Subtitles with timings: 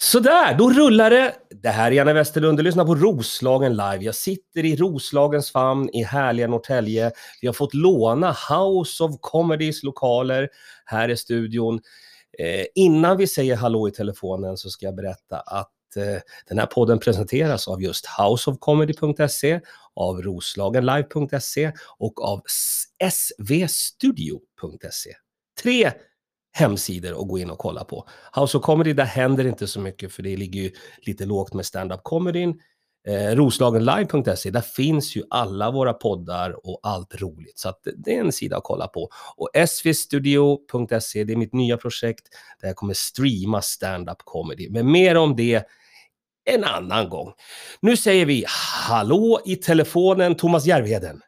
[0.00, 1.34] Sådär, då rullar det.
[1.62, 3.98] Det här är Janne Westerlund, du lyssnar på Roslagen live.
[4.00, 7.12] Jag sitter i Roslagens famn i härliga Norrtälje.
[7.40, 10.48] Vi har fått låna House of Comedys lokaler
[10.84, 11.80] här i studion.
[12.38, 16.66] Eh, innan vi säger hallå i telefonen så ska jag berätta att eh, den här
[16.66, 19.60] podden presenteras av just houseofcomedy.se,
[19.94, 22.42] av roslagenlive.se och av
[23.10, 25.14] svstudio.se.
[25.62, 25.92] Tre
[26.52, 28.08] hemsidor att gå in och kolla på.
[28.34, 31.66] House of Comedy, där händer inte så mycket för det ligger ju lite lågt med
[31.66, 32.60] stand-up comedyn.
[33.08, 37.58] Eh, Roslagenlive.se, där finns ju alla våra poddar och allt roligt.
[37.58, 39.08] Så att det är en sida att kolla på.
[39.36, 42.28] Och svstudio.se, det är mitt nya projekt
[42.60, 44.70] där jag kommer streama stand-up comedy.
[44.70, 45.66] Men mer om det
[46.44, 47.32] en annan gång.
[47.80, 48.44] Nu säger vi
[48.88, 51.22] hallå i telefonen, Thomas Järvheden.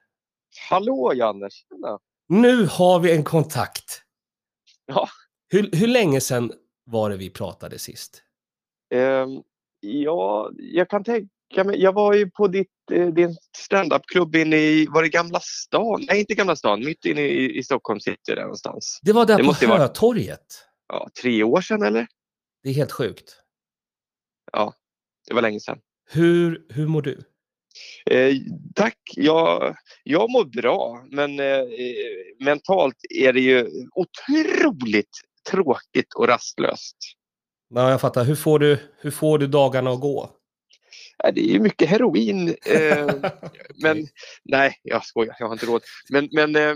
[0.70, 1.98] Hallå Janne, tjena.
[2.28, 4.02] Nu har vi en kontakt.
[4.94, 5.08] Ja,
[5.48, 6.52] Hur, hur länge sedan
[6.84, 8.22] var det vi pratade sist?
[8.94, 9.42] ehm,
[9.80, 11.28] ja, jag kan tänka
[11.64, 11.82] mig.
[11.82, 16.04] Jag var ju på ditt, eh, din standupklubb inne i, var det Gamla stan?
[16.08, 18.98] Nej, inte Gamla stan, mitt inne i, i Stockholm city där någonstans.
[19.02, 20.64] Det var där Det på måste ju vara- Hötorget.
[20.88, 22.06] Ja, tre år sedan eller?
[22.62, 23.36] Det är helt sjukt.
[25.28, 25.78] Det var länge sedan.
[26.10, 27.22] Hur, hur mår du?
[28.06, 28.34] Eh,
[28.74, 31.62] tack, jag, jag mår bra, men eh,
[32.40, 35.18] mentalt är det ju otroligt
[35.50, 36.96] tråkigt och rastlöst.
[37.74, 38.24] Ja, jag fattar.
[38.24, 40.30] Hur får du, hur får du dagarna att gå?
[41.34, 42.48] Det är ju mycket heroin.
[42.66, 43.08] Eh,
[43.82, 44.06] men
[44.44, 45.82] nej, jag skojar, jag har inte råd.
[46.10, 46.74] Men, men eh,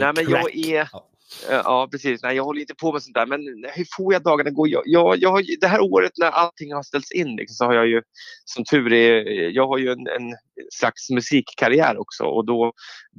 [0.00, 1.10] Nej, men jag är- Ja.
[1.50, 2.22] Eh, Ja, precis.
[2.22, 3.26] Nej, jag håller inte på med sånt där.
[3.26, 3.40] Men
[3.74, 4.68] hur får jag dagarna gå?
[4.68, 7.74] Jag, jag, jag har, det här året när allting har ställts in liksom, så har
[7.74, 8.02] jag ju
[8.44, 10.34] som tur är, jag har ju en, en
[10.72, 12.72] slags musikkarriär också och då,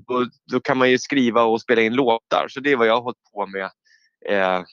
[0.08, 2.46] då, då kan man ju skriva och spela in låtar.
[2.50, 3.70] Så det är vad jag har hållit på med,
[4.30, 4.64] eh,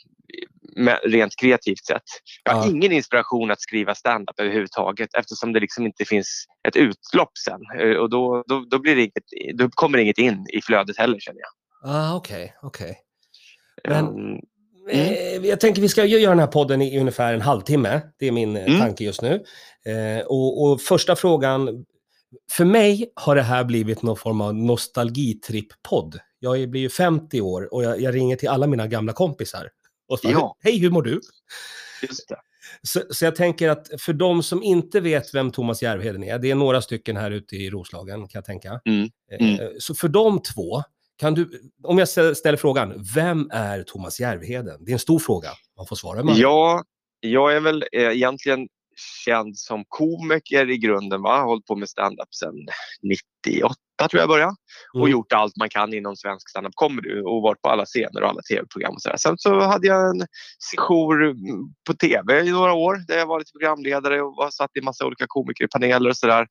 [0.77, 2.03] med rent kreativt sett.
[2.45, 2.71] Jag har Ja.
[2.71, 7.61] ingen inspiration att skriva stand-up överhuvudtaget eftersom det liksom inte finns ett utlopp sen.
[7.81, 9.13] Eh, Och då, då, då, blir inget,
[9.55, 11.51] då kommer inget in i flödet heller känner jag.
[11.85, 12.99] Ah, Okej, okej.
[13.89, 14.41] Men-
[14.91, 14.99] Mm.
[14.99, 18.01] Eh, Jag tänker vi ska ju göra den här podden i ungefär en halvtimme.
[18.19, 18.81] Det är min eh, Mm.
[18.81, 19.45] tanke just nu.
[19.87, 21.85] Eh, och, och första frågan.
[22.53, 26.19] För mig har det här blivit någon form av nostalgitripp-podd.
[26.39, 29.69] Jag är- blir ju 50 år och jag, jag ringer till alla mina gamla kompisar.
[30.09, 30.57] Och så, Ja.
[30.61, 31.21] Hej, hur mår du?
[32.03, 32.37] Just det.
[32.83, 36.51] Så, så jag tänker att för de som inte vet vem Thomas Järvheden är, det
[36.51, 38.81] är några stycken här ute i Roslagen kan jag tänka.
[38.85, 39.09] Mm,
[39.61, 40.83] Eh, Så för de två,
[41.23, 44.85] kan du, om jag stä- ställer frågan, vem är Thomas Järvheden?
[44.85, 46.35] Det är en stor fråga, man får svara med.
[46.37, 46.83] Ja,
[47.21, 48.69] jag är väl eh, egentligen
[49.25, 51.23] känd som komiker i grunden.
[51.23, 51.37] Va?
[51.39, 52.55] Har hållit på med stand-up sedan
[53.03, 53.75] 98
[54.11, 54.53] tror jag började.
[54.95, 55.11] Och Mm.
[55.13, 58.43] gjort allt man kan inom svensk stand-up comedy och varit på alla scener och alla
[58.43, 58.95] tv-program.
[58.95, 59.17] Och så där.
[59.17, 60.27] Sen så hade jag en
[60.71, 61.37] sejour mm,
[61.87, 65.07] på tv i några år där jag var lite programledare och var satt i massa
[65.07, 66.47] olika komiker i paneler och sådär.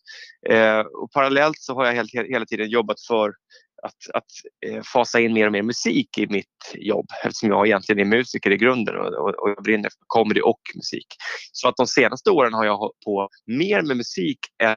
[0.49, 3.33] Eh, och parallellt så har jag helt, hela tiden jobbat för
[3.81, 4.25] att, att
[4.65, 8.51] eh, fasa in mer och mer musik i mitt jobb eftersom jag egentligen är musiker
[8.51, 11.07] i grunden och, och, och jag brinner för comedy och musik.
[11.51, 14.75] Så att de senaste åren har jag hållit på mer med musik än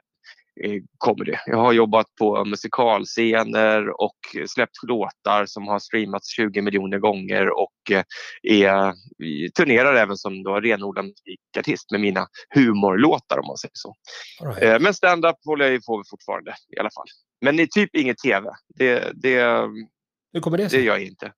[0.97, 1.33] comedy.
[1.45, 4.17] Jag har jobbat på musikalscener och
[4.47, 8.03] släppt låtar som har streamats 20 miljoner gånger och eh,
[8.43, 8.93] är,
[9.49, 13.95] turnerar även som då renodlad musikartist med mina humorlåtar om man säger så.
[14.43, 14.63] Right.
[14.63, 17.07] Eh, Men stand-up håller jag ju på med fortfarande i alla fall.
[17.41, 18.49] Men det är typ inget tv.
[18.75, 19.41] Det, det,
[20.33, 20.83] Hur kommer det det sig?
[20.83, 21.31] gör jag inte.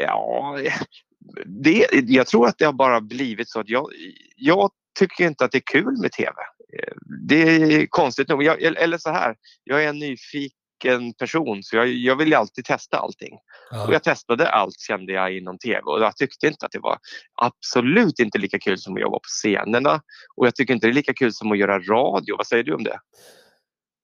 [0.00, 0.58] Ja,
[1.46, 3.90] det, jag tror att det har bara blivit så att jag,
[4.36, 6.32] jag tycker inte att det är kul med tv.
[6.78, 6.92] Eh,
[7.28, 8.42] Det är konstigt nog.
[8.42, 12.98] Jag, eller så här, jag är en nyfiken person så jag, jag vill alltid testa
[12.98, 13.34] allting.
[13.34, 13.40] Och
[13.76, 13.92] Ja.
[13.92, 16.98] jag testade allt kände jag inom tv och jag tyckte inte att det var
[17.42, 20.00] absolut inte lika kul som att jobba på scenerna.
[20.36, 22.36] Och jag tycker inte det är lika kul som att göra radio.
[22.36, 23.00] Vad säger du om det?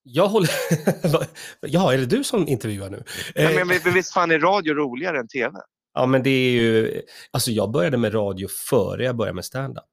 [0.02, 0.50] Jag håller...
[1.60, 3.02] ja, är det du som intervjuar nu?
[3.34, 5.58] Ja, Eh, men, men visst fan är radio roligare än tv?
[5.94, 7.02] Ja, men det är ju...
[7.30, 9.84] Alltså jag började med radio före jag började med stand-up.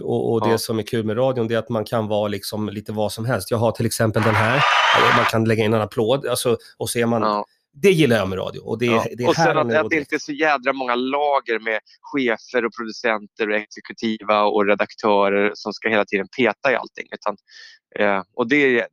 [0.00, 0.58] Och, och det Ja.
[0.58, 3.50] som är kul med radion är att man kan vara liksom lite vad som helst.
[3.50, 4.62] Jag har till exempel den här,
[5.16, 7.22] man kan lägga in en applåd alltså, och så är man...
[7.22, 7.44] Ja.
[7.82, 8.60] Det gillar jag med radio.
[8.60, 9.04] Och det, Ja.
[9.16, 9.96] det är och sen att, att det.
[9.96, 15.72] inte är så jädra många lager med chefer och producenter och exekutiva och redaktörer som
[15.72, 17.06] ska hela tiden peta i allting.
[17.12, 17.36] Utan,
[17.98, 18.86] eh, och det,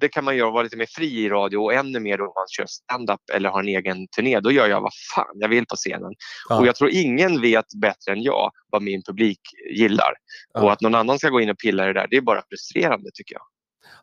[0.00, 2.46] det kan man göra, vara lite mer fri i radio och ännu mer om man
[2.50, 4.40] kör stand-up eller har en egen turné.
[4.40, 6.12] Då gör jag vad fan jag vill på scenen.
[6.48, 6.58] Ja.
[6.58, 9.40] Och jag tror ingen vet bättre än jag vad min publik
[9.70, 10.12] gillar.
[10.54, 10.62] Ja.
[10.62, 12.42] Och att någon annan ska gå in och pilla i det där, det är bara
[12.48, 13.42] frustrerande tycker jag.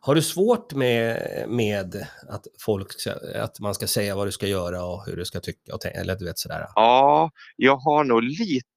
[0.00, 2.88] Har du svårt med, med att folk,
[3.34, 6.00] att man ska säga vad du ska göra och hur du ska tycka och tänka,
[6.00, 6.66] eller du vet sådär?
[6.74, 8.68] Ja, jag har nog lite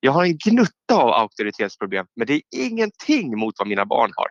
[0.00, 4.26] jag har en gnutta av auktoritetsproblem, men det är ingenting mot vad mina barn har.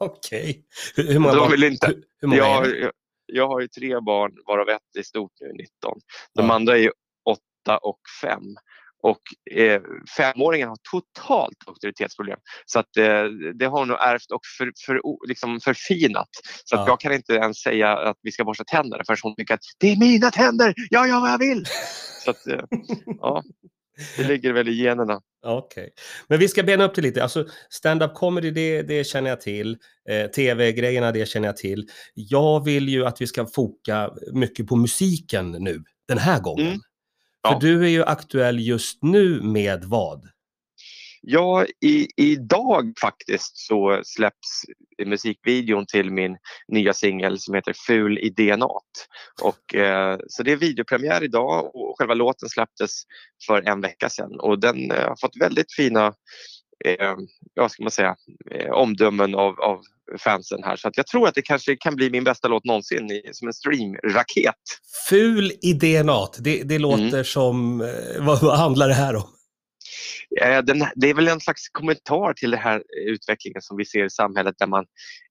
[0.06, 0.64] Okej.
[0.96, 1.50] Hur, hur många De barn?
[1.50, 2.90] vill inte- Hur, hur många Jag, jag,
[3.26, 5.98] jag har ju tre barn, varav ett är stort nu, 19.
[6.34, 6.54] De Ja.
[6.54, 6.90] andra är ju
[7.66, 8.40] 8 och 5.
[9.10, 9.80] Och eh,
[10.16, 12.38] femåringen har totalt auktoritetsproblem.
[12.66, 13.24] Så att, eh,
[13.58, 16.28] det har hon nog ärvt och för, för, liksom förfinat.
[16.64, 16.88] Så att Ja.
[16.88, 19.92] jag kan inte ens säga att vi ska borsta tänderna förrän hon tycker att det
[19.92, 21.64] är mina tänder, jag gör vad jag vill.
[22.24, 22.60] Så att, eh,
[23.20, 23.42] ja,
[24.16, 25.20] det ligger väl i generna.
[25.46, 25.90] Okej.
[26.28, 27.22] Men vi ska bena upp det lite.
[27.22, 29.76] Alltså, stand-up comedy, det, det känner jag till.
[30.10, 31.88] Eh, Tv-grejerna, det känner jag till.
[32.14, 36.66] Jag vill ju att vi ska foka mycket på musiken nu, den här gången.
[36.66, 36.80] Mm.
[37.46, 37.52] Ja.
[37.52, 40.28] För du är ju aktuell just nu med vad?
[41.28, 44.64] Ja, i, idag faktiskt så släpps
[45.06, 46.36] musikvideon till min
[46.68, 48.68] nya singel som heter Ful i DNA.
[49.42, 53.02] Och, eh, så det är videopremiär idag och själva låten släpptes
[53.46, 56.14] för en vecka sedan och den eh, har fått väldigt fina
[56.84, 57.14] eh,
[57.54, 58.16] vad ska man säga,
[58.50, 59.80] eh, omdömen av, av
[60.18, 60.76] fansen här.
[60.76, 63.54] Så jag tror att det kanske kan bli min bästa låt någonsin i, som en
[63.54, 64.54] streamraket.
[65.08, 67.24] Ful i DNA, det, det låter Mm.
[67.24, 67.80] som...
[67.80, 67.86] Eh,
[68.24, 69.28] vad, vad handlar det här om?
[70.42, 74.04] Eh, Den, det är väl en slags kommentar till den här utvecklingen som vi ser
[74.04, 74.84] i samhället där man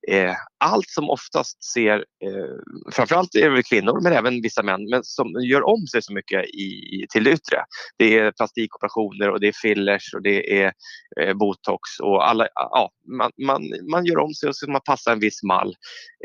[0.08, 5.04] eh, allt som oftast ser, eh, framförallt är det kvinnor men även vissa män, men
[5.04, 7.58] som gör om sig så mycket i, till det yttre.
[7.98, 10.74] Det är plastikoperationer och det är fillers och det är
[11.22, 13.62] eh, botox och alla, ja, man, man,
[13.92, 15.76] man gör om sig och så man passar en viss mall.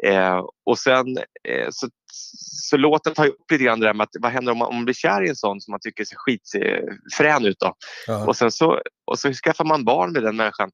[0.03, 1.17] Eh, och sen
[1.49, 1.89] eh, så,
[2.71, 4.75] så låten tar upp lite grann det där med att vad händer om man, om
[4.75, 7.75] man blir kär i en sån som man tycker ser skitfrän ut då?
[8.07, 8.27] Ja.
[8.27, 8.70] Och sen så,
[9.07, 10.71] och så skaffar man barn med den människan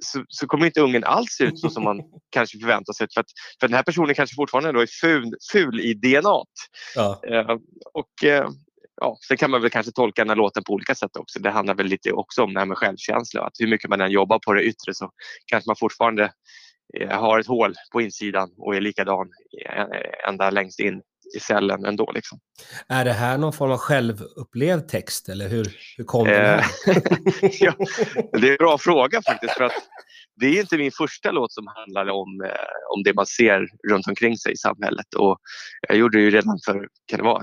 [0.00, 2.00] så, så kommer inte ungen alls se ut så som man
[2.30, 3.06] kanske förväntar sig.
[3.14, 3.26] För, att,
[3.60, 6.44] för den här personen kanske fortfarande då är ful, ful i DNA.
[6.94, 7.20] Ja.
[7.28, 7.56] Eh,
[7.94, 8.48] och eh,
[9.00, 11.38] ja, sen kan man väl kanske tolka den här låten på olika sätt också.
[11.38, 13.42] Det handlar väl lite också om det här med självkänsla.
[13.42, 15.10] Att hur mycket man än jobbar på det yttre så
[15.46, 16.32] kanske man fortfarande
[17.00, 19.30] eh, har ett hål på insidan och är likadan
[19.66, 21.02] eh, ända längst in
[21.34, 22.12] i cellen ändå.
[22.12, 22.38] Liksom.
[22.88, 26.64] Är det här någon form av självupplevd text eller hur, hur kom den Eh,
[27.60, 27.74] ja,
[28.32, 29.54] det är en bra fråga faktiskt.
[29.54, 29.72] För att
[30.36, 34.06] det är inte min första låt som handlar om, eh, om det man ser runt
[34.06, 35.14] omkring sig i samhället.
[35.14, 35.38] Och
[35.88, 37.42] jag gjorde ju redan för kan det vara,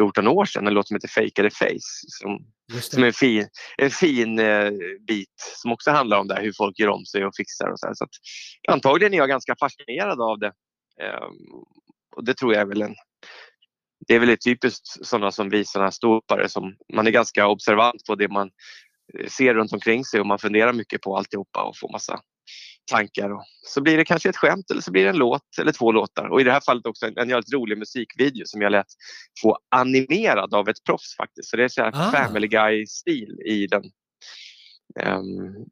[0.00, 1.90] 12-14 år sedan en låt som heter the Face.
[2.08, 2.38] Som,
[2.80, 3.08] som är det.
[3.08, 4.70] en fin, en fin eh,
[5.06, 7.68] bit som också handlar om det här, hur folk gör om sig och fixar.
[7.70, 7.94] Och så här.
[7.94, 8.10] Så att,
[8.68, 10.52] antagligen är jag ganska fascinerad av det.
[11.02, 11.28] Eh,
[12.16, 12.94] och det tror jag är väl en
[14.06, 18.14] det är väl typiskt sådana som vi, sådana ståuppare som man är ganska observant på
[18.14, 18.50] det man
[19.18, 22.20] eh, ser runt omkring sig och man funderar mycket på alltihopa och får massa
[22.90, 23.30] tankar.
[23.30, 25.92] Och så blir det kanske ett skämt eller så blir det en låt eller två
[25.92, 26.28] låtar.
[26.28, 28.86] Och i det här fallet också en, en jävligt rolig musikvideo som jag lät
[29.42, 31.50] få animerad av ett proffs faktiskt.
[31.50, 32.12] Så det är så här Ah.
[32.12, 33.82] Family Guy-stil i den.
[35.00, 35.66] Ehm,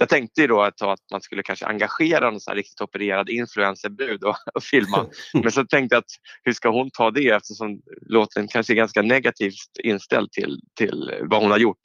[0.00, 3.28] jag tänkte ju då ett tag att man skulle kanske engagera en sån riktigt opererad
[3.28, 5.06] influencerbrud och, och filma.
[5.34, 6.10] Men så tänkte jag att
[6.44, 11.42] hur ska hon ta det eftersom låten kanske är ganska negativt inställd till, till vad
[11.42, 11.80] hon har gjort.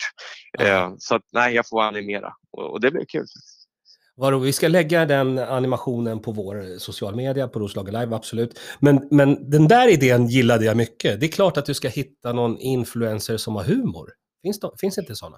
[0.60, 3.26] Eh, så att nej, jag får animera och, och det blir kul.
[4.16, 8.60] Vadå, vi ska lägga den animationen på vår social media, på Roslagen Live, absolut.
[8.80, 11.20] Men, men den där idén gillade jag mycket.
[11.20, 14.10] Det är klart att du ska hitta någon influencer som har humor.
[14.44, 15.38] Finns, det, finns inte sådana?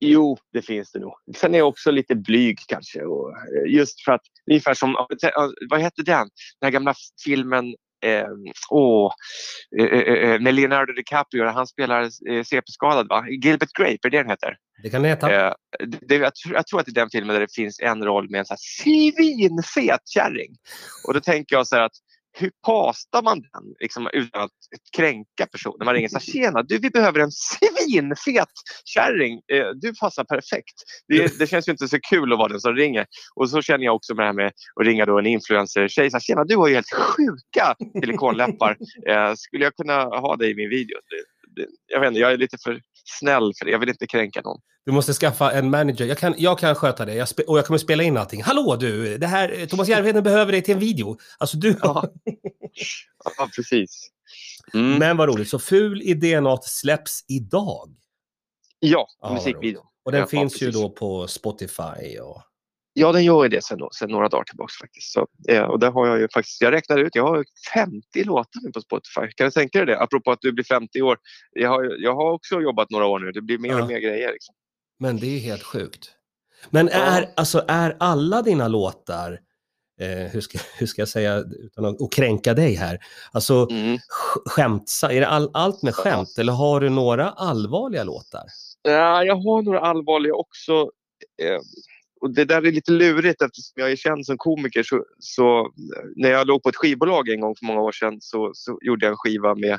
[0.00, 1.12] Jo, det finns det nog.
[1.36, 3.02] Sen är jag också lite blyg kanske.
[3.02, 5.06] Och, eh, just för att, ungefär som,
[5.70, 6.28] vad hette den?
[6.60, 8.26] Den här gamla filmen eh,
[8.70, 9.12] åh,
[9.78, 13.24] eh, eh, eh, med Leonardo DiCaprio, han spelar eh, CP-skadad va?
[13.28, 14.56] Gilbert Grape, är det den heter?
[14.82, 15.46] Det kan det heta.
[15.46, 15.52] Eh,
[16.08, 18.30] det, jag, tror, jag tror att det är den filmen där det finns en roll
[18.30, 20.50] med en svinfet kärring.
[21.06, 21.96] Och då tänker jag så här att
[22.36, 24.50] hur pastar man den liksom, utan att
[24.96, 25.84] kränka personen?
[25.84, 28.48] Man ringer så här, tjena du vi behöver en svinfet
[28.84, 29.42] kärring.
[29.52, 30.74] Eh, du passar perfekt.
[31.08, 33.06] Det, det känns ju inte så kul att vara den som ringer.
[33.34, 36.10] Och så känner jag också med det här med att ringa då en influencer-tjej.
[36.10, 38.76] Så här, tjena du har ju helt sjuka silikonläppar.
[39.08, 40.98] Eh, skulle jag kunna ha dig i min video?
[41.86, 43.70] Jag vet inte, jag är lite för snäll för det.
[43.70, 44.60] Jag vill inte kränka någon.
[44.86, 46.04] Du måste skaffa en manager.
[46.06, 47.14] Jag kan, jag kan sköta det.
[47.14, 48.42] Jag och jag kommer spela in allting.
[48.42, 49.18] Hallå du!
[49.18, 51.18] Det här, Thomas Järvheden behöver dig till en video.
[51.38, 51.76] Alltså du...
[51.82, 52.08] Ja,
[53.38, 54.10] ja precis.
[54.74, 54.98] Mm.
[54.98, 55.48] Men vad roligt.
[55.48, 57.94] Så Ful i DNA släpps idag.
[58.78, 59.86] Ja, Ja, musikvideon.
[60.04, 62.42] Och den Ja, finns ju då på Spotify och...
[62.96, 65.12] Ja, den gör ju det sen, sen några dagar tillbaka faktiskt.
[65.12, 68.60] Så, eh, och där har jag ju faktiskt, jag räknar ut, jag har 50 låtar
[68.62, 69.32] nu på Spotify.
[69.36, 70.00] Kan du tänka dig det?
[70.00, 71.18] Apropå att du blir 50 år.
[71.52, 73.32] Jag har, jag har också jobbat några år nu.
[73.32, 73.82] Det blir mer Ja.
[73.82, 74.32] och mer grejer.
[74.32, 74.54] Liksom.
[75.04, 76.10] Men det är helt sjukt.
[76.70, 76.98] Men Ja.
[76.98, 79.40] är, alltså, är alla dina låtar
[80.00, 82.98] eh, hur, ska, hur ska jag säga utan att, kränka dig här?
[83.32, 83.96] Alltså Mm.
[83.96, 88.44] sk- skämtsa, är det all, allt med skämt eller har du några allvarliga låtar?
[88.82, 90.72] Ja, jag har några allvarliga också.
[91.42, 91.60] Eh,
[92.24, 94.82] och det där är lite lurigt eftersom jag är känd som komiker.
[94.82, 98.20] Så, så eh, när jag låg på ett skivbolag en gång för många år sedan
[98.20, 99.78] så, så gjorde jag en skiva med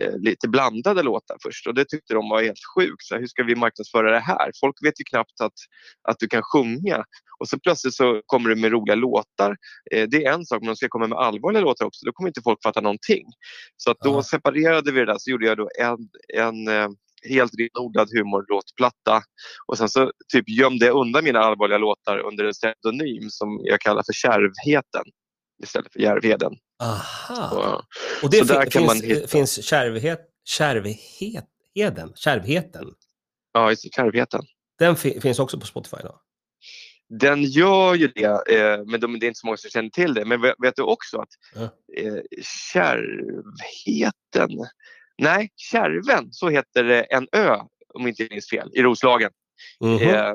[0.00, 1.66] eh, lite blandade låtar först.
[1.66, 3.02] Och det tyckte de var helt sjukt.
[3.02, 4.50] Så här, hur ska vi marknadsföra det här?
[4.60, 5.52] Folk vet ju knappt att,
[6.08, 7.04] att du kan sjunga.
[7.38, 9.56] Och så plötsligt så kommer du med roliga låtar.
[9.92, 12.12] Eh, det är en sak, men om du ska komma med allvarliga låtar också, då
[12.12, 13.24] kommer inte folk fatta någonting.
[13.76, 15.18] Så att då separerade vi det där.
[15.18, 16.88] Så gjorde jag då en, en eh,
[17.28, 19.22] helt renodlad humorlåtplatta.
[19.66, 23.80] Och sen så typ gömde jag undan mina allvarliga låtar under en pseudonym som jag
[23.80, 25.04] kallar för Kärvheten
[25.62, 26.52] istället för Järvheden.
[26.82, 27.56] Aha.
[27.56, 27.84] Och,
[28.24, 29.28] Och det så där kan man finns, hitta.
[29.28, 32.84] finns kärvhet, kärvheten, kärvheten.
[33.52, 34.42] ja, just Kärvheten.
[34.78, 36.20] Den fi- finns också på Spotify då?
[37.18, 40.14] Den gör ju det, eh, men de, det är inte så många som känner till
[40.14, 40.24] det.
[40.24, 41.28] Men vet, vet du också att
[41.96, 42.14] eh,
[42.72, 44.50] Kärvheten...
[45.20, 47.56] Nej, Kärven, så heter det en ö,
[47.94, 49.30] om inte jag minns fel, i Roslagen.
[49.80, 49.98] Mhm.
[49.98, 50.32] Eh,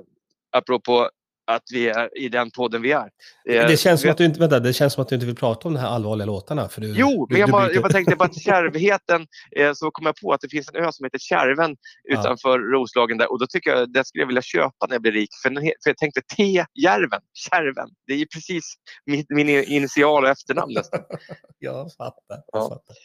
[0.51, 1.09] apropå
[1.47, 3.09] att vi är i den podden vi är.
[3.49, 5.35] Eh, det, känns som att du inte, vänta, det känns som att du inte vill
[5.35, 6.69] prata om de här allvarliga låtarna.
[6.69, 9.91] För du, Jo, du, men jag bara, jag bara tänkte på att kärvheten, eh, så
[9.91, 12.19] kom jag på att det finns en ö som heter Kärven Ja.
[12.19, 15.11] utanför Roslagen där och då tycker jag det skulle jag vilja köpa när jag blir
[15.11, 15.29] rik.
[15.43, 18.73] För, för jag tänkte T-Järven, Kärven, det är ju precis
[19.05, 20.99] min, min initial och efternamn nästan.
[21.59, 22.17] Jag fattar.
[22.29, 22.43] Ja.
[22.51, 22.95] Jag fattar.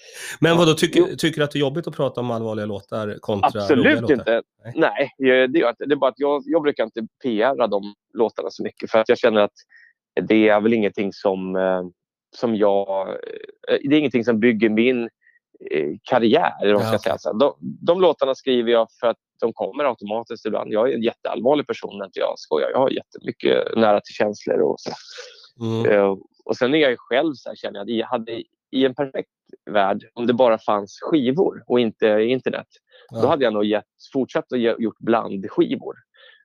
[0.40, 3.18] Men vad då tycker, tycker du att det är jobbigt att prata om allvarliga låtar
[3.20, 4.14] kontra Absolut låtar?
[4.14, 4.42] inte.
[4.64, 4.72] Nej.
[4.76, 5.84] Nej, eh, det, gör jag inte.
[5.86, 9.08] det är bara att jag, jag brukar inte PRa de låtarna så mycket för att
[9.08, 9.54] jag känner att
[10.28, 11.82] det är väl ingenting som, eh,
[12.36, 13.08] som jag...
[13.08, 15.02] eh, Det är ingenting som bygger min
[15.70, 16.52] eh, karriär.
[16.60, 17.32] Ja, ska säga.
[17.32, 20.72] De, de låtarna skriver jag för att de kommer automatiskt ibland.
[20.72, 22.70] Jag är en jätteallvarlig person när inte jag skojar.
[22.70, 24.90] Jag har jättemycket nära till känslor och så.
[25.64, 26.18] Mm.
[26.44, 29.28] Och sen är jag själv så här, känner jag, jag hade i en perfekt
[29.70, 32.66] värld, om det bara fanns skivor och inte internet,
[33.12, 33.20] Ja.
[33.22, 35.94] då hade jag nog gett, fortsatt att ge, gjort blandskivor.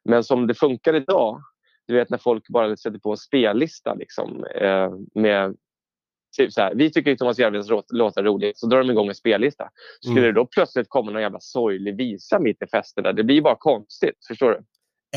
[0.06, 1.42] Men som det funkar idag,
[1.88, 5.56] du vet när folk bara sätter på en spellista liksom, eh, med
[6.38, 8.92] Typ så här, vi tycker ju Thomas Järvheden låt, låtar är roliga, så drar de
[8.92, 9.70] igång en spellista.
[10.00, 10.24] Skulle Mm.
[10.24, 13.56] det då plötsligt komma någon jävla sorglig visa mitt i festen, där, det blir bara
[13.56, 14.26] konstigt.
[14.28, 14.64] Förstår du?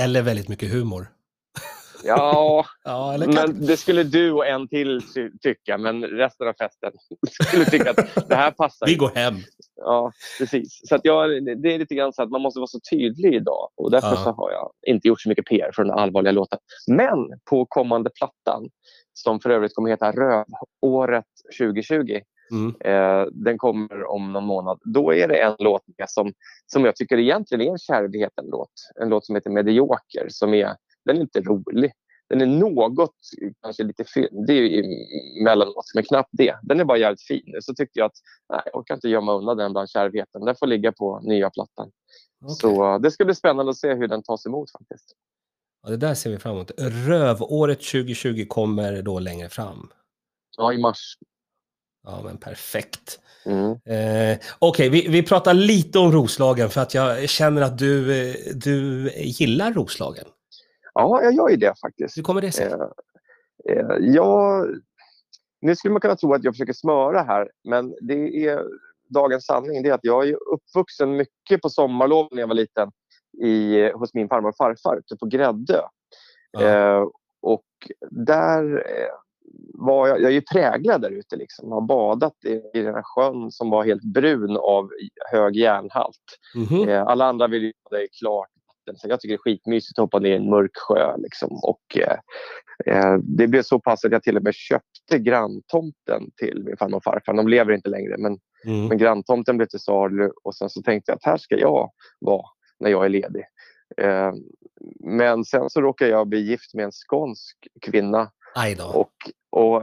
[0.02, 1.06] Eller väldigt mycket humor.
[2.05, 6.52] Ja, Ja, eller men det skulle du och en till ty- tycka, men resten av
[6.52, 6.93] festen
[7.49, 8.87] skulle tycka att det här passar.
[8.87, 9.35] Vi går hem.
[9.76, 10.81] Ja, precis.
[10.88, 11.31] Så att jag,
[11.62, 14.17] det är lite grann så att man måste vara så tydlig idag och därför Ja.
[14.17, 16.59] så har jag inte gjort så mycket PR för den allvarliga låten.
[16.87, 17.19] Men
[17.50, 18.69] på kommande plattan,
[19.12, 21.25] som för övrigt kommer heta Rövåret
[21.59, 22.21] 2020,
[22.52, 22.75] Mm.
[22.85, 24.78] eh, den kommer om någon månad.
[24.85, 26.33] Då är det en låt som,
[26.67, 28.71] som jag tycker egentligen är en kärvheten-låt.
[29.02, 30.26] En låt som heter Medioker.
[30.28, 30.75] Som är,
[31.09, 31.93] den är inte rolig.
[32.29, 33.15] Den är något,
[33.62, 34.85] kanske lite fyndig
[35.41, 36.59] emellanåt, men knappt det.
[36.62, 37.55] Den är bara jävligt fin.
[37.61, 38.17] Så tyckte jag att
[38.49, 40.45] nej, jag orkar inte gömma undan den bland kärvheten.
[40.45, 41.91] Den får ligga på nya plattan.
[42.45, 42.57] Okej.
[42.61, 45.12] Så eh, det ska bli spännande att se hur den tas emot faktiskt.
[45.83, 46.71] Ja, det där ser vi fram emot.
[46.79, 49.91] Rövåret 2020 kommer då längre fram.
[50.57, 51.17] Ja, i mars.
[52.07, 53.21] Ja, men perfekt.
[53.45, 53.71] Mm.
[53.71, 58.35] Eh, Okej, vi, vi pratar lite om Roslagen för att jag känner att du, eh,
[58.55, 60.27] du gillar Roslagen.
[60.95, 62.18] Ja, jag gör ju det faktiskt.
[62.18, 62.66] Hur kommer det sig?
[62.66, 64.64] Eh, eh, ja,
[65.61, 68.64] nu skulle man kunna tro att jag försöker smöra här, men det är
[69.09, 69.83] dagens sanning.
[69.83, 72.90] Det är att jag är uppvuxen mycket på sommarlov när jag var liten
[73.42, 75.80] i, hos min farmor och farfar ute på Gräddö.
[76.50, 76.62] Ja.
[76.62, 77.07] Eh,
[77.42, 77.64] och
[78.11, 79.12] där eh,
[79.75, 81.37] var jag, jag är ju präglad där ute.
[81.37, 81.68] Liksom.
[81.68, 84.90] Jag har badat i, i den här sjön som var helt brun av
[85.33, 86.38] hög järnhalt.
[86.54, 86.88] Mhm.
[86.88, 88.49] Eh, alla andra vill ju det i klart
[88.97, 91.16] Så jag tycker det är skitmysigt att hoppa ner i en mörk sjö.
[91.16, 91.59] Liksom.
[91.62, 92.18] Och, eh,
[92.87, 96.97] eh, det blev så pass att jag till och med köpte granntomten till min farmor
[96.97, 97.35] och farfar.
[97.35, 98.87] De lever inte längre, men, Mm.
[98.88, 100.30] men granntomten blev till salu.
[100.45, 101.90] Och sen så tänkte jag att här ska jag
[102.21, 102.47] vara
[102.80, 103.45] när jag är ledig.
[103.97, 104.33] Eh,
[105.00, 108.30] men sen så råkade jag bli gift med en skånsk kvinna
[108.95, 109.12] och,
[109.50, 109.83] och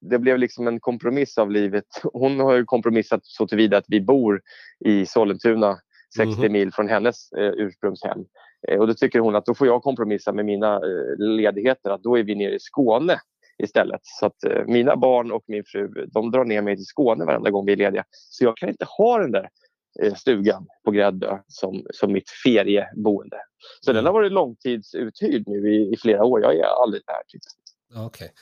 [0.00, 1.84] det blev liksom en kompromiss av livet.
[2.12, 4.40] Hon har ju kompromissat så tillvida att vi bor
[4.84, 5.78] i Sollentuna
[6.16, 6.52] 60 Mhm.
[6.52, 8.18] mil från hennes eh, ursprungshem.
[8.68, 11.90] Eh, och då tycker hon att då får jag kompromissa med mina eh, ledigheter.
[11.90, 13.20] Att då är vi nere i Skåne
[13.62, 14.00] istället.
[14.02, 17.50] Så att eh, mina barn och min fru de drar ner mig till Skåne varenda
[17.50, 18.04] gång vi är lediga.
[18.10, 19.48] Så jag kan inte ha den där
[20.02, 23.36] eh, stugan på Gräddö som, som mitt ferieboende.
[23.80, 23.96] Så Mm.
[23.98, 26.42] den har varit långtidsuthyrd nu i, i flera år.
[26.42, 27.22] Jag är aldrig där.
[27.28, 27.42] Typ.
[28.06, 28.32] Okej.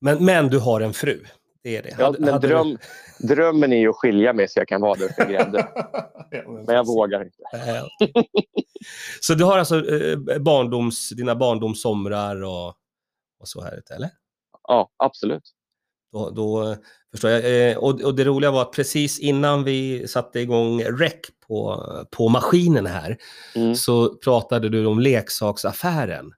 [0.00, 1.20] Men, men du har en fru?
[1.62, 1.94] Det är det.
[1.98, 2.78] Ja, Hade- men hade du- dröm,
[3.18, 5.62] drömmen är ju att skilja mig så jag kan vara där uppe i Gräddö.
[6.30, 7.42] Ja, men Men jag vågar inte.
[9.20, 12.68] Så du har alltså eh, barndoms, dina barndomssomrar och,
[13.40, 14.10] och så här eller?
[14.68, 15.52] ja, absolut.
[16.12, 16.76] Då, då
[17.10, 17.70] förstår jag.
[17.70, 21.12] Eh, och, och, det roliga var att precis innan vi satte igång rec
[21.46, 23.18] på, på maskinen här
[23.54, 23.74] mm.
[23.74, 26.32] så pratade du om leksaksaffären.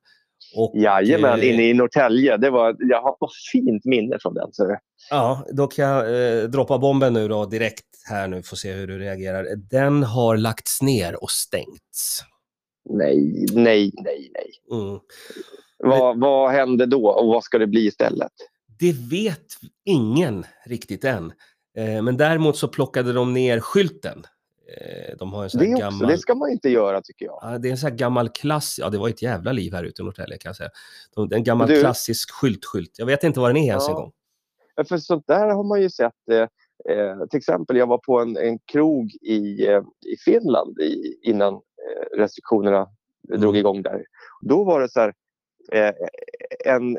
[0.57, 2.37] Och, Jajamän, eh, inne i Norrtälje.
[2.37, 4.49] Det var, jag har ett fint minne från den.
[4.53, 4.77] Så.
[5.11, 8.87] Ja, då kan jag eh, droppa bomben nu då direkt här nu, får se hur
[8.87, 9.47] du reagerar.
[9.71, 12.21] Den har lagts ner och stängts.
[12.91, 14.81] Nej, nej, nej, nej.
[14.81, 15.01] Mm.
[15.79, 18.33] Vad, vad händer då och vad ska det bli istället?
[18.79, 19.47] Det vet
[19.85, 21.33] ingen riktigt än.
[21.79, 24.25] Eh, men däremot så plockade de ner skylten.
[24.81, 25.87] Eh, de har en sån det, gammal...
[25.95, 27.39] också, det ska man inte göra tycker jag.
[27.43, 29.85] Ja, det är en sån här gammal klass, ja det var ett jävla liv här
[29.85, 30.71] ute i Norrtälje kan jag säga.
[31.31, 31.81] En gammal du...
[31.81, 32.91] klassisk skyltskylt.
[32.99, 34.13] Jag vet inte vad den är ens en gång.
[34.89, 36.29] För sånt där har man ju sett.
[36.31, 36.49] Eh,
[36.97, 41.55] eh, till exempel, jag var på en, en krog i, eh, i Finland i, innan
[41.55, 42.89] eh, restriktionerna
[43.29, 43.41] mm.
[43.41, 44.05] drog igång där.
[44.41, 45.13] Då var det så här,
[45.73, 45.95] eh,
[46.65, 46.99] en,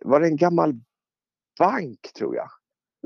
[0.00, 0.72] var det en gammal
[1.58, 2.48] bank tror jag.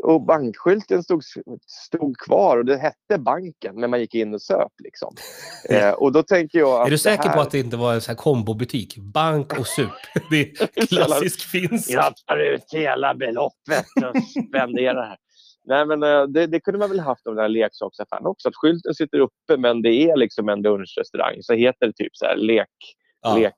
[0.03, 1.23] Och bankskylten stod,
[1.67, 4.73] stod kvar och det hette banken men man gick in och söp.
[4.85, 5.15] Liksom.
[5.69, 7.35] Eh, och då tänker jag är du säker här...
[7.35, 8.97] på att det inte var en sån här kombobutik?
[8.99, 9.91] Bank och sup.
[10.31, 11.91] Det är klassisk finns.
[11.91, 15.17] Jag tar ut hela beloppet och spenderar här.
[15.65, 18.49] Nej, men eh, det, det, kunde man väl haft av den här leksaksaffären också.
[18.49, 21.37] Att skylten sitter uppe men det är liksom en lunchrestaurang.
[21.41, 22.97] Så heter det typ så här lek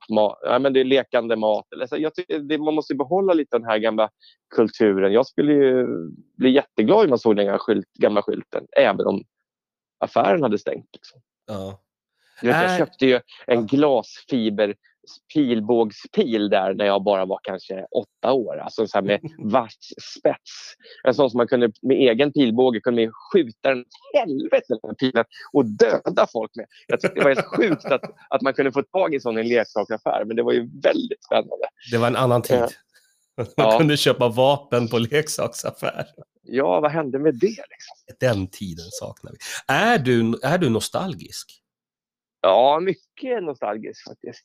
[0.08, 0.38] Ja.
[0.42, 1.66] Ja, men det är lekande mat.
[1.80, 2.12] Alltså, jag
[2.48, 4.10] det, man måste behålla lite den här gamla
[4.54, 5.12] kulturen.
[5.12, 5.86] Jag skulle ju
[6.36, 9.24] bli jätteglad om man såg den gamla, skylt, gamla skylten, även om
[9.98, 10.88] affären hade stängt.
[10.92, 11.20] Liksom.
[11.46, 11.80] Ja.
[12.42, 14.74] Jag, vet, jag köpte ju en glasfiber
[15.34, 18.56] pilbågspil där när jag bara var kanske åtta år.
[18.56, 20.74] Alltså så med vass spets.
[21.04, 23.84] En sån som man kunde med egen pilbåge kunde skjuta den
[24.14, 26.66] helvete med pilen och döda folk med.
[26.86, 29.38] Jag tyckte det var helt sjukt att, att man kunde få tag i en sån
[29.38, 30.24] i en leksaksaffär.
[30.24, 31.66] Men det var ju väldigt spännande.
[31.90, 32.58] Det var en annan tid.
[33.38, 33.78] Man ja.
[33.78, 36.06] kunde köpa vapen på leksaksaffär.
[36.42, 37.46] Ja, vad hände med det?
[37.46, 38.16] Liksom?
[38.20, 39.38] Den tiden saknar vi.
[39.74, 41.62] Är du, är du nostalgisk?
[42.40, 44.44] Ja, mycket nostalgisk faktiskt.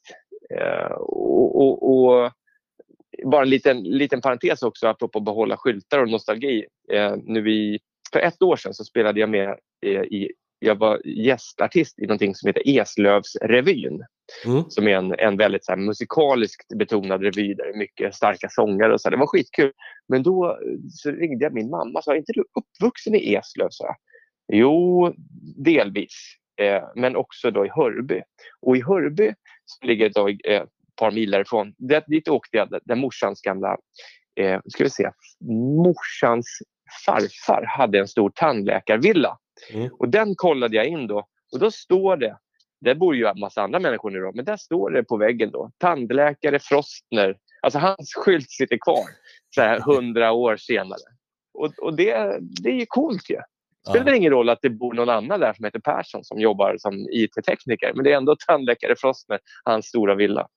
[0.50, 2.32] Eh, och, och, och,
[3.26, 6.66] bara en liten, liten parentes också apropå behålla skyltar och nostalgi.
[6.92, 7.80] Eh, nu i,
[8.14, 10.32] för ett år sedan så spelade jag med eh, i
[10.64, 14.04] jag var gästartist i någonting som heter Eslövsrevyn.
[14.46, 14.64] Mm.
[14.70, 18.50] Som är en, en väldigt så här, musikaliskt betonad revy där det är mycket starka
[18.50, 18.94] sångare.
[18.94, 19.12] Och så här.
[19.12, 19.72] Det var skitkul.
[20.08, 23.68] Men då så ringde jag min mamma och sa, är inte du uppvuxen i Eslöv?
[23.70, 23.96] Så
[24.54, 25.14] jo,
[25.58, 26.36] delvis.
[26.62, 28.22] Eh, men också då i Hörby.
[28.62, 29.34] Och i Hörby,
[29.66, 33.78] som ligger då, eh, ett par mil därifrån, det, dit åkte jag där morsans gamla,
[34.36, 35.10] eh, ska vi se,
[35.84, 36.48] morsans
[37.06, 39.38] farfar hade en stor tandläkarvilla.
[39.74, 39.90] Mm.
[40.00, 42.38] Och den kollade jag in då och då står det,
[42.82, 45.52] där bor ju en massa andra människor nu då, men där står det på väggen
[45.52, 47.38] då, tandläkare Frostner.
[47.62, 49.06] Alltså hans skylt sitter kvar
[49.56, 51.00] så här hundra år senare.
[51.54, 53.36] Och, och det, det är ju coolt ju.
[53.36, 53.44] Det
[53.90, 54.16] spelar ja.
[54.16, 57.94] ingen roll att det bor någon annan där som heter Persson som jobbar som IT-tekniker.
[57.96, 60.48] Men det är ändå tandläkare Frostner, hans stora villa.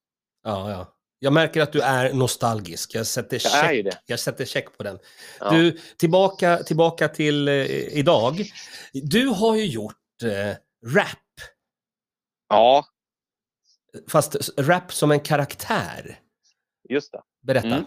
[0.44, 0.92] Ja, ja.
[1.18, 2.94] Jag märker att du är nostalgisk.
[2.94, 4.98] Jag sätter check, jag jag sätter check på den.
[5.40, 5.50] Ja.
[5.50, 8.42] Du, tillbaka, tillbaka till eh, idag.
[8.92, 10.56] Du har ju gjort eh,
[10.94, 11.18] rap.
[12.48, 12.84] Ja.
[14.08, 16.18] Fast rap som en karaktär.
[16.88, 17.20] Just det.
[17.42, 17.66] Berätta.
[17.66, 17.86] Mm.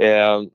[0.00, 0.48] Eh,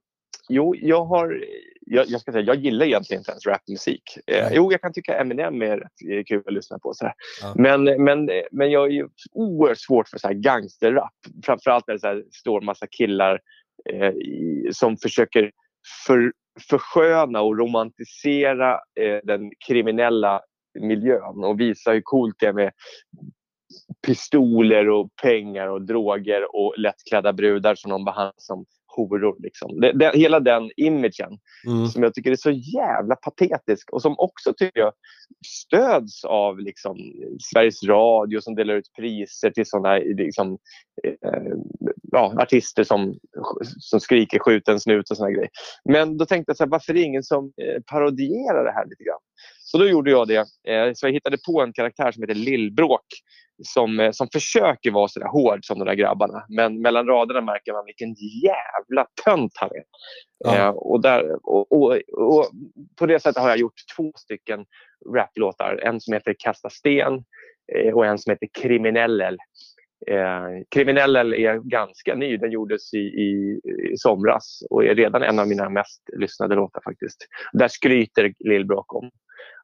[0.50, 1.44] jo, jag har
[1.93, 4.04] jag, jag, ska säga, jag gillar egentligen inte ens rapmusik.
[4.27, 6.93] Eh, jo, jag kan tycka Eminem är rätt kul att lyssna på.
[6.93, 7.54] Så ja.
[7.56, 11.13] Men, men, men jag är ju oerhört svårt för så här gangsterrap.
[11.45, 13.39] Framförallt när det så här, står massa killar
[13.89, 14.13] eh,
[14.71, 15.51] som försöker
[16.08, 16.34] för,
[16.69, 20.41] försköna och romantisera eh, den kriminella
[20.80, 22.71] miljön och visa hur coolt det är med
[24.08, 29.36] pistoler och pengar och droger och lättklädda brudar som de behandlar som horor.
[29.39, 29.80] Liksom.
[29.80, 31.88] Det, det, hela den imagen mm.
[31.88, 34.93] som jag tycker är så jävla patetisk och som också tycker jag
[35.45, 36.97] stöds av liksom,
[37.54, 40.58] Sveriges Radio som delar ut priser till sådana liksom,
[41.04, 41.54] eh,
[42.12, 43.15] ja, artister som,
[43.80, 45.49] som skriker skjut en snut och sådana grejer.
[45.89, 48.86] Men då tänkte jag så här, varför är det ingen som eh, parodierar det här
[48.86, 49.19] lite grann?
[49.60, 50.39] Så då gjorde jag det.
[50.67, 53.06] Eh, så jag hittade på en karaktär som heter Lillbråk
[53.63, 56.45] som, eh, som försöker vara så där hård som de där grabbarna.
[56.50, 59.84] Men mellan raderna märker man vilken jävla tönt han är.
[60.38, 60.58] Ja.
[60.58, 62.45] Eh, och, där, och, och, och,
[63.00, 64.65] på det sättet har jag gjort två stycken
[65.15, 65.80] raplåtar.
[65.84, 67.24] En som heter Kasta sten
[67.76, 69.38] eh, och en som heter Kriminellel.
[70.08, 72.38] Eh, Kriminellel är ganska ny.
[72.38, 76.82] Den gjordes i, i, i, somras och är redan en av mina mest lyssnade låtar
[76.84, 77.28] faktiskt.
[77.54, 79.12] Där skryter Lillbråk om,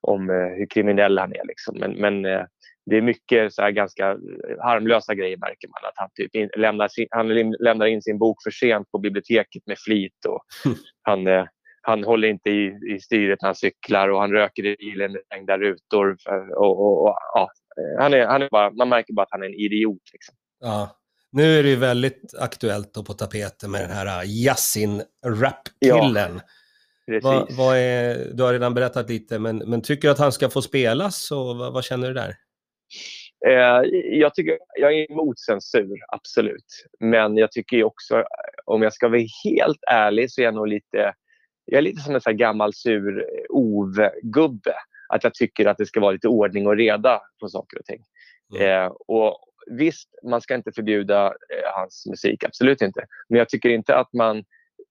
[0.01, 1.45] om eh, hur kriminell han är.
[1.47, 1.77] Liksom.
[1.79, 2.45] Men, men eh,
[2.89, 4.17] det är mycket så ganska
[4.59, 5.89] harmlösa grejer märker man.
[5.89, 7.27] Att han, typ in, lämnar, sin, han
[7.59, 10.25] lämnar in sin bok för sent på biblioteket med flit.
[10.27, 10.41] Och
[11.01, 11.45] han, eh,
[11.81, 15.21] han håller inte i, i styret när han cyklar och han röker i bilen med
[15.25, 16.17] stängda rutor.
[16.57, 17.49] Och, och, och, ja,
[17.99, 20.01] han är, han är bara, man märker bara att han är en idiot.
[20.13, 20.35] Liksom.
[20.59, 20.89] Ja.
[21.31, 26.41] Nu är det väldigt aktuellt och på tapeten med den här Yasin rap-killen.
[27.05, 27.19] Ja.
[27.23, 30.49] Vad, vad är, du har redan berättat lite, men, men tycker du att han ska
[30.49, 32.35] få spelas och vad, vad känner du där?
[33.47, 33.81] Eh,
[34.19, 36.85] jag, tycker, jag är emot censur, absolut.
[36.99, 38.23] Men jag tycker också,
[38.65, 41.13] om jag ska vara helt ärlig, så är jag nog lite,
[41.65, 44.73] jag är lite som en så gammal sur Ove-gubbe.
[45.09, 48.03] Att jag tycker att det ska vara lite ordning och reda på saker och ting.
[48.55, 48.85] Mm.
[48.85, 53.05] Eh, och visst, man ska inte förbjuda eh, hans musik, absolut inte.
[53.29, 54.37] Men jag tycker inte att man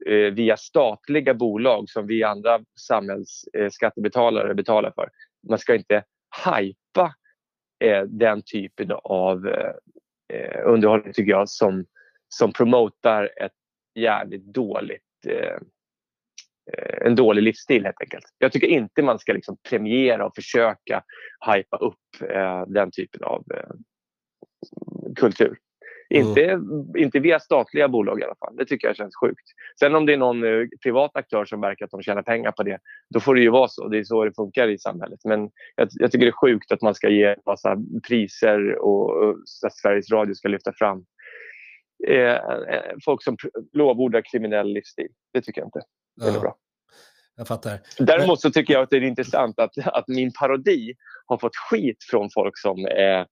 [0.06, 5.08] eh, via statliga bolag som vi andra samhällsskattebetalare eh, betalar för.
[5.48, 6.04] Man ska inte
[6.44, 7.14] hypa
[7.84, 9.72] eh, den typen av eh,
[10.32, 11.84] eh, underhållning tycker jag som,
[12.28, 13.52] som promotar ett
[13.94, 15.58] jävligt dåligt eh,
[16.72, 18.24] eh, en dålig livsstil helt enkelt.
[18.38, 21.02] Jag tycker inte man ska liksom premiera och försöka
[21.54, 23.70] hypa upp eh, den typen av eh,
[25.16, 25.58] kultur.
[26.10, 26.28] Mm.
[26.28, 26.60] Inte,
[26.98, 28.56] inte via statliga bolag i alla fall.
[28.56, 29.44] Det tycker jag känns sjukt.
[29.80, 32.62] Sen om det är någon uh, privat aktör som verkar att de tjänar pengar på
[32.62, 32.78] det,
[33.14, 33.88] då får det ju vara så.
[33.88, 35.20] Det är så det funkar i samhället.
[35.24, 37.76] Men jag, jag tycker det är sjukt att man ska ge en massa
[38.08, 41.04] priser och, och att Sveriges Radio ska lyfta fram
[42.08, 42.40] eh, eh
[43.04, 43.36] folk som
[43.72, 45.08] lovordar kriminell livsstil.
[45.32, 45.80] Det tycker jag inte.
[46.16, 46.40] Det är ja.
[46.40, 46.56] bra.
[47.36, 47.80] Jag fattar.
[47.98, 50.94] Däremot så tycker jag att det är intressant att, att min parodi
[51.26, 53.26] har fått skit från folk som eh, eh,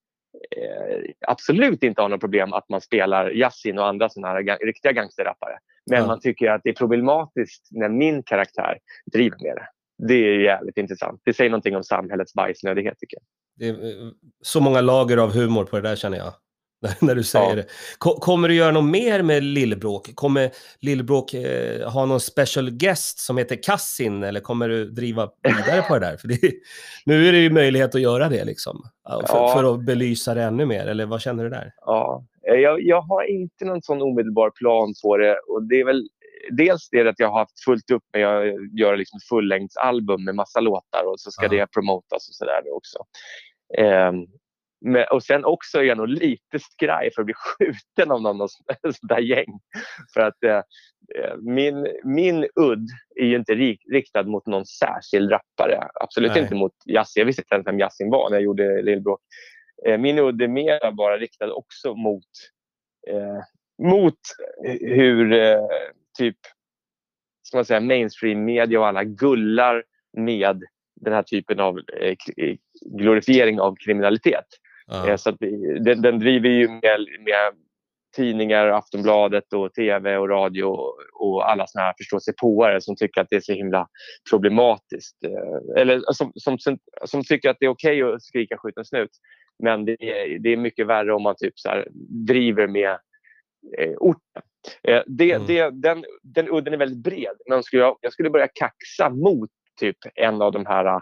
[1.26, 5.58] absolut inte har något problem att man spelar Yasin och andra såna här riktiga gangsterrappare.
[5.90, 6.06] Men ja.
[6.06, 8.78] man tycker att det är problematiskt när min karaktär
[9.12, 9.68] driver med det.
[10.08, 11.20] Det är jävligt intressant.
[11.24, 13.24] Det säger någonting om samhällets bajsnödighet tycker jag.
[13.56, 14.10] Det är eh,
[14.42, 16.32] så många lager av humor på det där känner jag.
[17.00, 17.54] när du säger ja.
[17.54, 17.66] det.
[17.98, 20.14] Kommer du göra något mer med Lillbråk?
[20.14, 25.82] Kommer Lillbråk eh, ha någon special guest som heter Kassin eller kommer du driva vidare
[25.82, 26.16] på det där?
[26.16, 26.38] För det,
[27.06, 28.82] nu är det ju möjlighet att göra det liksom.
[29.08, 29.54] För, ja.
[29.56, 31.72] för, att belysa det ännu mer, eller vad känner du där?
[31.80, 35.84] Ja, eh, jag, jag har inte någon sån omedelbar plan på det och det är
[35.84, 36.08] väl
[36.50, 40.60] dels det att jag har haft fullt upp med att göra liksom fullängdsalbum med massa
[40.60, 41.48] låtar och så ska ja.
[41.48, 42.98] det promotas och sådär också.
[43.78, 44.26] Um,
[44.84, 48.48] men, och sen också är jag nog lite skraj för att bli skjuten av någon
[48.48, 49.60] sånt där gäng.
[50.14, 50.62] För att eh,
[51.16, 55.88] eh, min, min udd är ju inte rik, riktad mot någon särskild rappare.
[55.94, 56.42] Absolut Nej.
[56.42, 57.20] inte mot Yasin.
[57.20, 59.20] Jag visste inte ens vem Yasin var när jag gjorde Lillbråk.
[59.86, 62.30] Eh, min udd är mer bara riktad också mot,
[63.08, 63.40] eh,
[63.88, 64.20] mot
[64.80, 65.60] hur eh,
[66.18, 66.36] typ
[67.42, 69.84] ska man säga, mainstream media och alla gullar
[70.16, 70.62] med
[71.00, 72.16] den här typen av eh,
[72.98, 74.46] glorifiering av kriminalitet.
[74.86, 75.08] Ja.
[75.08, 75.36] Eh, så att
[75.84, 77.52] den, den, driver ju med, med
[78.16, 80.64] tidningar, Aftonbladet, och tv och radio
[81.12, 83.88] och alla såna här förståsigpåare som tycker att det är så himla
[84.30, 85.24] problematiskt.
[85.24, 86.58] Eh, eller som, som,
[87.04, 89.10] som tycker att det är okej okay att skrika skjut en snut.
[89.62, 91.88] Men det är, det är mycket värre om man typ så här,
[92.26, 92.98] driver med
[93.78, 94.42] eh, orten.
[94.82, 95.46] Eh, det, mm.
[95.46, 97.36] det, den, den udden är väldigt bred.
[97.48, 101.00] Men skulle jag, jag skulle börja kaxa mot typ en av de här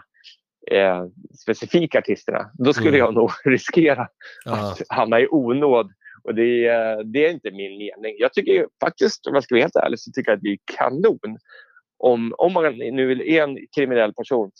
[0.71, 1.05] eh,
[1.41, 2.99] specifika artisterna, då skulle mm.
[2.99, 4.07] jag nog riskera
[4.45, 4.71] ja.
[4.71, 5.91] att hamna i onåd.
[6.23, 6.67] Och det,
[7.03, 8.15] det, är inte min mening.
[8.17, 10.57] Jag tycker faktiskt, om jag ska vara helt ärlig, så tycker jag att det är
[10.77, 11.37] kanon
[11.97, 14.51] om, om man nu är en kriminell person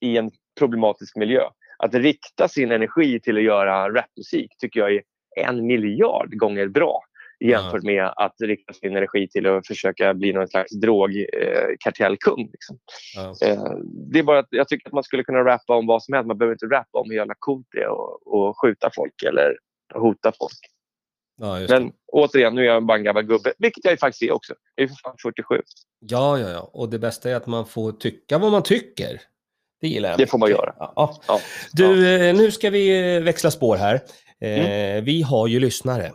[0.00, 1.42] i en problematisk miljö.
[1.78, 5.02] Att rikta sin energi till att göra rapmusik tycker jag är
[5.36, 7.02] en miljard gånger bra
[7.40, 12.40] jämfört med att rikta sin energi till att försöka bli någon slags drogkartellkung.
[12.40, 12.78] Eh, liksom.
[13.44, 13.64] Eh,
[14.12, 16.26] det är bara att jag tycker att man skulle kunna rappa om vad som helst.
[16.26, 17.88] Man behöver inte rappa om hur jävla coolt det är
[18.28, 19.56] och, skjuta folk eller
[19.94, 20.58] hota folk.
[21.40, 24.54] Ja, Men återigen, nu är jag bara en gammal gubbe, vilket jag faktiskt är också.
[24.74, 25.62] Jag är för fan 47.
[25.98, 26.70] Ja, ja, ja.
[26.72, 29.20] Och det bästa är att man får tycka vad man tycker.
[29.80, 30.18] Det gillar jag.
[30.18, 30.74] Det får man göra.
[30.78, 31.20] Ja.
[31.28, 31.40] Ja.
[31.72, 34.00] Du, eh, nu ska vi eh, växla spår här.
[34.42, 35.04] Mm.
[35.04, 36.12] vi har ju lyssnare.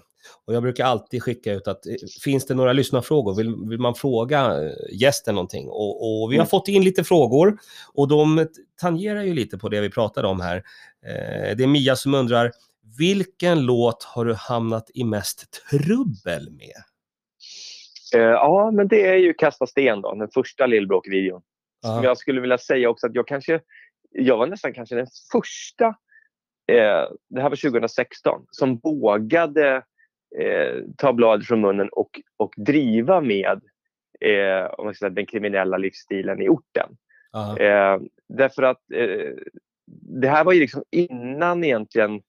[0.47, 3.95] Och jag brukar alltid skicka ut att eh, finns det några lyssnarfrågor, vill, vill man
[3.95, 5.67] fråga eh, gästen någonting?
[5.67, 6.47] Och, och vi har mm.
[6.47, 7.58] fått in lite frågor
[7.93, 8.47] och de
[8.81, 10.55] tangerar ju lite på det vi pratade om här.
[11.05, 12.51] Eh, det är Mia som undrar,
[12.97, 16.84] vilken låt har du hamnat i mest trubbel med?
[18.12, 21.41] Ja, men det är ju Kasta sten då, den första Lillbråk-videon.
[22.03, 23.62] Jag skulle vilja säga också att jag kanske,
[24.12, 25.86] jag var nästan kanske den första,
[26.71, 29.84] eh, det här var 2016, som vågade
[30.39, 33.61] eh, ta bladet från munnen och, och driva med
[34.21, 36.97] eh, om man säga, den kriminella livsstilen i orten.
[37.59, 39.33] Eh, därför att eh,
[40.21, 42.21] det här var ju liksom innan egentligen,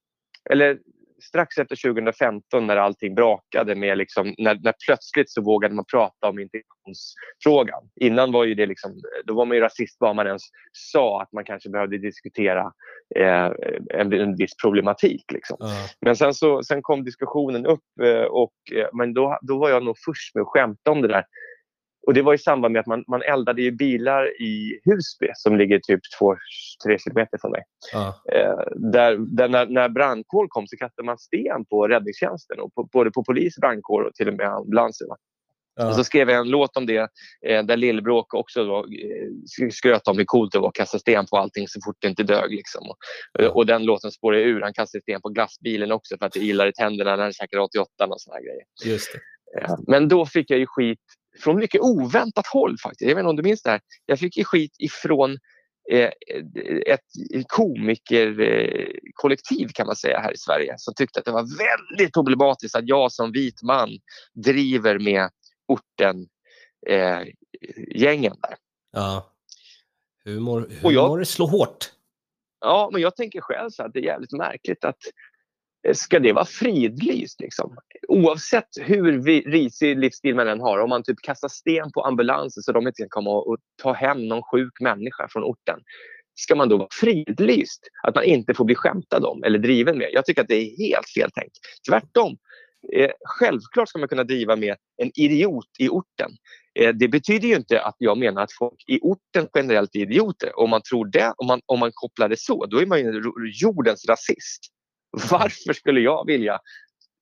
[0.51, 0.79] eller
[1.23, 6.29] strax efter 2015 när allting brakade med liksom, när, när plötsligt så vågade man prata
[6.29, 7.83] om integrationsfrågan.
[8.01, 11.33] Innan var ju det liksom, då var man ju rasist bara man ens sa att
[11.33, 12.73] man kanske behövde diskutera
[13.17, 13.51] eh,
[13.95, 15.25] en, en viss problematik.
[15.33, 15.57] Liksom.
[15.61, 15.89] Ja.
[16.01, 19.85] Men sen, så, sen kom diskussionen upp eh, och eh, men då, då var jag
[19.85, 21.25] nog först med att skämta om det där.
[22.07, 25.57] Och det var i samband med att man, man eldade ju bilar i Husby som
[25.57, 27.63] ligger typ 2-3 kilometer från mig.
[27.93, 28.23] Ja.
[28.33, 32.89] Eh, där, där när, när brandkår kom så kastade man sten på räddningstjänsten, och på,
[32.93, 35.07] både på polis, brandkår och till och med ambulanser.
[35.09, 35.17] va.
[35.79, 35.89] Ja.
[35.89, 37.09] Och så skrev jag en låt om det
[37.47, 41.27] eh, där Lillbråk också då, eh, skröt om hur coolt det var att kasta sten
[41.27, 42.51] på allting så fort det inte dög.
[42.51, 42.91] Liksom.
[42.91, 42.97] Och,
[43.39, 43.51] Ja.
[43.51, 44.61] och den låten spårade ur.
[44.61, 47.63] Han kastade sten på glassbilen också för att det ilade i tänderna när han käkade
[47.63, 48.63] 88 och såna grejer.
[48.85, 49.21] Just det.
[49.63, 50.99] Eh, Men då fick jag ju skit
[51.41, 53.09] från mycket oväntat håll faktiskt.
[53.09, 53.81] Jag vet inte om du minns det här.
[54.07, 55.39] Jag fick ju skit ifrån
[55.93, 56.11] eh,
[56.87, 57.01] ett
[57.47, 62.89] komikerkollektiv kan man säga här i Sverige som tyckte att det var väldigt problematiskt att
[62.89, 63.89] jag som vit man
[64.35, 65.31] driver med
[65.69, 66.27] orten
[66.89, 67.21] eh,
[67.97, 68.55] gängen där.
[68.93, 69.33] Ja.
[70.25, 71.93] Humor, Och jag- humor slår hårt.
[72.61, 74.99] Ja, men jag tänker själv så att det är jävligt märkligt att
[75.93, 77.77] ska det vara fridlyst liksom?
[78.09, 82.63] Oavsett hur vi, risig livsstil man än har, om man typ kastar sten på ambulanser
[82.63, 85.81] så de inte kan komma och, och ta hem någon sjuk människa från orten.
[86.35, 87.89] Ska man då vara fridlyst?
[88.03, 90.09] Att man inte får bli skämtad om eller driven med?
[90.13, 91.57] Jag tycker att det är helt fel tänkt.
[91.89, 92.37] Tvärtom.
[92.93, 96.31] Eh, självklart ska man kunna driva med en idiot i orten.
[96.79, 100.59] Eh, det betyder ju inte att jag menar att folk i orten generellt är idioter.
[100.59, 103.23] Om man tror det, om man, om man kopplar det så, då är man ju
[103.63, 104.76] jordens rasist.
[105.31, 106.59] Varför skulle jag vilja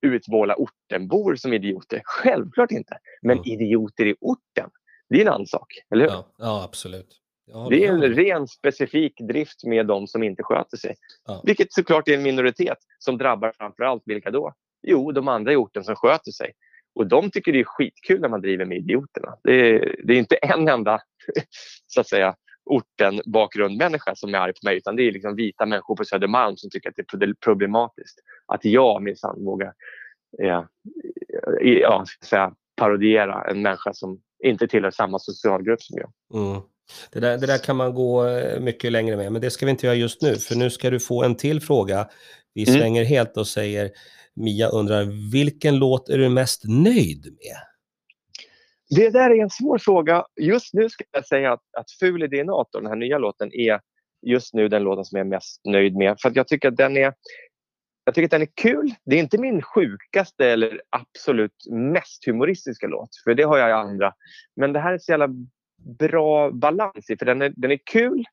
[0.06, 2.02] utmåla ortenbor som idioter?
[2.04, 2.98] Självklart inte.
[3.22, 3.44] Men Mm.
[3.50, 4.70] idioter i orten,
[5.08, 5.66] det är en annan sak.
[5.90, 6.10] Eller hur?
[6.12, 7.20] Ja, ja absolut.
[7.46, 10.94] Ja, Det är en ren specifik drift med de som inte sköter sig.
[11.26, 11.42] Ja.
[11.44, 14.52] Vilket såklart är en minoritet som drabbar framförallt vilka då?
[14.82, 16.52] Jo, de andra i orten som sköter sig.
[16.94, 19.36] Och de tycker det är skitkul när man driver med idioterna.
[19.44, 21.00] Det är, det är inte en enda
[21.86, 22.34] så att säga
[22.66, 26.56] orten bakgrundmänniska som är arg på mig utan det är liksom vita människor på Södermalm
[26.56, 28.18] som tycker att det är pro- problematiskt.
[28.46, 29.72] Att jag minsann vågar
[30.42, 30.66] eh, ja,
[31.60, 36.40] jag säga, parodiera en människa som inte tillhör samma socialgrupp som jag.
[36.42, 36.60] Mm.
[37.12, 39.70] Det, där, det där kan man gå eh, mycket längre med, men det ska vi
[39.70, 42.08] inte göra just nu, för nu ska du få en till fråga.
[42.54, 42.80] Vi Mm.
[42.80, 43.90] svänger helt och säger,
[44.36, 47.56] Mia undrar, vilken låt är du mest nöjd med?
[48.90, 50.24] Det där är en svår fråga.
[50.40, 53.80] Just nu ska jag säga att, att Ful i DNA, den här nya låten, är
[54.26, 56.16] just nu den låten som jag är mest nöjd med.
[56.22, 57.14] För att jag tycker att den är
[58.04, 58.94] jag tycker att den är kul.
[59.04, 63.72] Det är inte min sjukaste eller absolut mest humoristiska låt, för det har jag i
[63.72, 64.12] andra.
[64.56, 65.28] Men det här är så jävla
[65.98, 68.24] bra balans i, för den är, den är kul.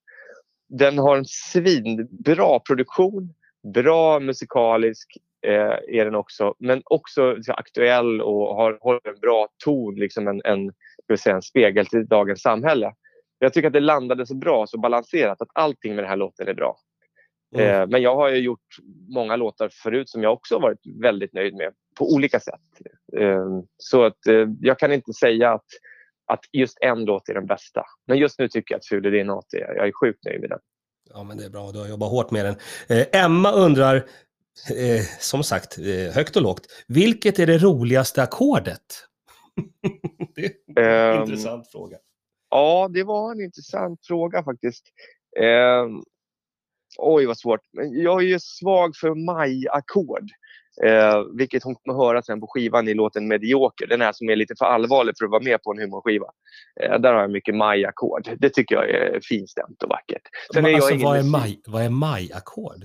[0.70, 3.34] Den har en svinbra produktion,
[3.74, 9.48] bra musikalisk eh, är den också, men också så aktuell och har, har en bra
[9.64, 10.72] ton, liksom en, en,
[11.18, 12.94] säga, en spegel till dagens samhälle.
[13.40, 16.48] Jag tycker att det landade så bra, så balanserat, att allting med den här låten
[16.48, 16.78] är bra.
[17.56, 17.82] Mm.
[17.82, 18.78] Eh, men jag har ju gjort
[19.10, 22.62] många låtar förut som jag också har varit väldigt nöjd med på olika sätt.
[23.18, 23.46] Eh,
[23.78, 25.66] så att eh, jag kan inte säga att,
[26.26, 27.86] att just en låt är den bästa.
[28.08, 30.60] Men just nu tycker jag att Ful DNA är, jag är sjukt nöjd med den.
[31.14, 32.56] Ja, men det är bra, du har jobbat hårt med den.
[32.90, 34.06] Eh, Emma undrar,
[34.78, 38.82] eh, som sagt, eh, högt och lågt, vilket är det roligaste ackordet?
[40.36, 40.46] det
[40.82, 41.98] är en Ehm, intressant fråga.
[42.50, 44.84] Ja, det var en intressant fråga faktiskt.
[45.40, 45.86] Eh,
[46.98, 47.62] oj, vad svårt.
[47.74, 50.30] Men Jag är ju svag för maj-ackord.
[50.84, 53.88] Eh, vilket hon kommer höra sen på skivan i låten Medioker.
[53.88, 56.26] Den här som är lite för allvarlig för att vara med på en humorskiva.
[56.82, 58.30] Eh, där har jag mycket maj-ackord.
[58.38, 60.22] Det tycker jag är finstämt och vackert.
[60.54, 62.84] Sen är jag alltså, vad är maj, vad är maj-ackord?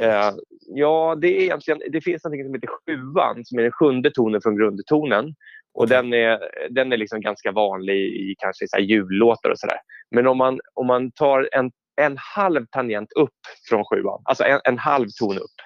[0.00, 0.32] Eh,
[0.66, 4.40] ja, det är egentligen, det finns något som heter sjuan som är den sjunde tonen
[4.40, 5.34] från grundtonen.
[5.74, 6.38] Och den är,
[6.70, 9.78] den är liksom ganska vanlig i kanske så jullåtar och sådär.
[10.10, 14.60] Men om man, om man tar en, en halv tangent upp från sjuan, alltså en,
[14.64, 15.56] en halv ton upp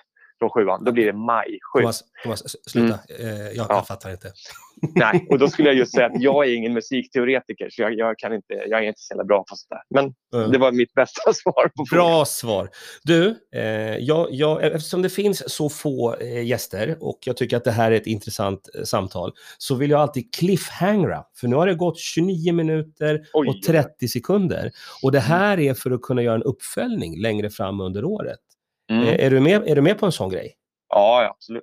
[0.40, 1.80] från sjuan, då blir det maj sju.
[1.80, 2.98] Thomas, Thomas, sluta.
[3.18, 3.66] Eh, jag, Ja.
[3.68, 4.32] jag fattar inte.
[4.94, 8.18] Nej, och då skulle jag just säga att jag är ingen musikteoretiker så jag, jag,
[8.18, 9.82] kan inte, jag är inte så bra på sånt där.
[10.02, 10.50] Men Mm.
[10.52, 12.06] det var mitt bästa svar på frågan.
[12.06, 12.68] Bra svar.
[13.02, 13.62] Du, eh,
[13.98, 17.92] jag, jag, eftersom det finns så få eh, gäster och jag tycker att det här
[17.92, 21.24] är ett intressant eh, samtal så vill jag alltid cliffhangera.
[21.40, 24.70] För nu har det gått 29 minuter Oj, och 30 sekunder.
[25.02, 28.38] Och det här är för att kunna göra en uppföljning längre fram under året.
[28.90, 29.02] Mm.
[29.08, 30.54] Eh, är, du med, är du med på en sån grej?
[30.88, 31.62] Ja, absolut.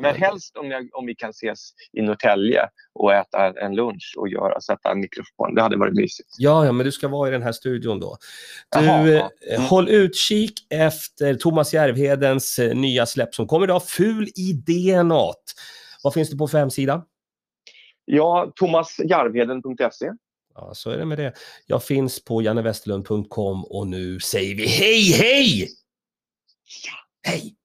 [0.00, 2.60] Men helst om, jag, om vi kan ses i Norrtälje
[2.94, 5.54] och äta en lunch och göra, sätta en mikrofon.
[5.54, 6.28] Det hade varit mysigt.
[6.38, 8.16] Ja, ja, men du ska vara i den här studion då.
[8.78, 9.30] Du, Jaha, ja.
[9.48, 9.62] eh, Mm.
[9.66, 15.32] håll utkik efter Thomas Järvhedens eh, nya släpp som kommer idag, Ful i DNA.
[16.02, 17.04] Vad finns det på för hemsida?
[18.04, 20.10] Ja, thomasjarvheden.se.
[20.54, 21.32] Ja, så är det med det.
[21.66, 25.68] Jag finns på jannewesterlund.com och nu säger vi hej, hej!
[27.26, 27.56] Hej!